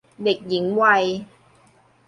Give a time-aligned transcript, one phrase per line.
[0.23, 1.03] เด็กหญิงวัย